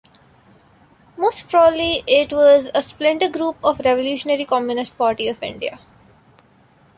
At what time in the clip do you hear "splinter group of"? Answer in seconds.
2.81-3.81